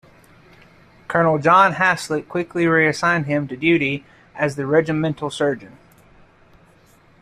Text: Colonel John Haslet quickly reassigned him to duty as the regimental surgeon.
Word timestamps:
Colonel 1.07 1.37
John 1.37 1.73
Haslet 1.75 2.27
quickly 2.27 2.65
reassigned 2.65 3.27
him 3.27 3.47
to 3.47 3.55
duty 3.55 4.03
as 4.35 4.55
the 4.55 4.65
regimental 4.65 5.29
surgeon. 5.29 5.77